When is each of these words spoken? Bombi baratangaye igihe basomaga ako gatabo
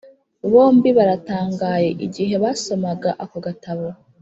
Bombi 0.51 0.89
baratangaye 0.97 1.89
igihe 2.05 2.35
basomaga 2.43 3.09
ako 3.23 3.37
gatabo 3.45 3.87